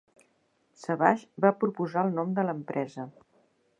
[0.83, 3.07] Savage va proposar el nom de l'empresa.